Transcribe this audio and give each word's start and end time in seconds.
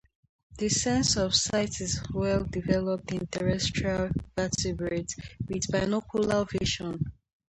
The 0.57 0.67
sense 0.67 1.15
of 1.15 1.35
sight 1.35 1.79
is 1.79 2.01
well 2.11 2.43
developed 2.45 3.11
in 3.11 3.27
terrestrial 3.27 4.09
vertebrates 4.35 5.15
with 5.47 5.67
binocular 5.71 6.43
vision. 6.45 6.99